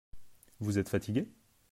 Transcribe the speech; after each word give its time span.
Vous 0.59 0.79
êtes 0.79 0.89
fatigué? 0.89 1.29